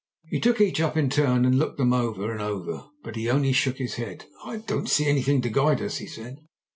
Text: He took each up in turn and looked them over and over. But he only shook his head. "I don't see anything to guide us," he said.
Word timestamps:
He 0.29 0.39
took 0.39 0.59
each 0.59 0.81
up 0.81 0.97
in 0.97 1.11
turn 1.11 1.45
and 1.45 1.59
looked 1.59 1.77
them 1.77 1.93
over 1.93 2.31
and 2.31 2.41
over. 2.41 2.85
But 3.03 3.15
he 3.15 3.29
only 3.29 3.51
shook 3.53 3.77
his 3.77 3.97
head. 3.97 4.25
"I 4.43 4.57
don't 4.57 4.89
see 4.89 5.05
anything 5.05 5.41
to 5.43 5.49
guide 5.51 5.79
us," 5.79 5.97
he 5.97 6.07
said. 6.07 6.37